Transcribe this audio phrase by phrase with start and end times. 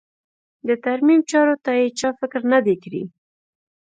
[0.67, 3.03] د ترمیم چارو ته یې چا فکر نه دی کړی.